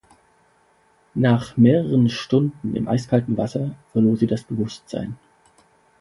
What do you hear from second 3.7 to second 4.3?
verlor sie